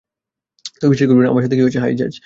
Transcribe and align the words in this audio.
তুই 0.79 0.89
বিশ্বাস 0.91 1.07
করবি 1.09 1.21
না 1.23 1.29
আমার 1.31 1.43
সাথে 1.45 1.57
কী 1.57 1.63
হয়েছে- 1.63 1.79
হাই, 1.83 1.93
জ্যাজ। 1.99 2.13